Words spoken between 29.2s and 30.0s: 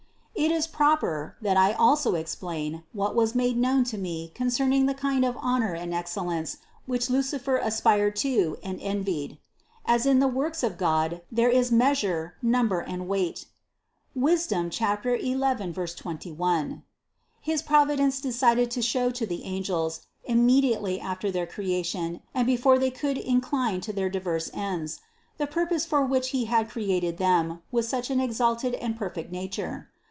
na ture.